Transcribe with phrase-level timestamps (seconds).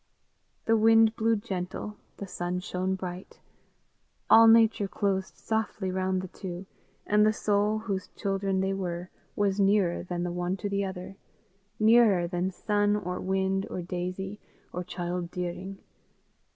[0.65, 3.39] The wind blew gentle, the sun shone bright,
[4.31, 6.65] all nature closed softly round the two,
[7.05, 11.17] and the soul whose children they were was nearer than the one to the other,
[11.79, 14.39] nearer than sun or wind or daisy
[14.73, 15.77] or Chyld Dyring.